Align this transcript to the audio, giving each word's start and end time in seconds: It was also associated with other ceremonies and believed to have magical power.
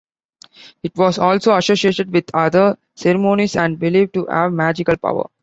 It 0.81 0.97
was 0.97 1.19
also 1.19 1.53
associated 1.55 2.11
with 2.11 2.33
other 2.33 2.79
ceremonies 2.95 3.55
and 3.55 3.77
believed 3.77 4.15
to 4.15 4.25
have 4.25 4.51
magical 4.51 4.97
power. 4.97 5.29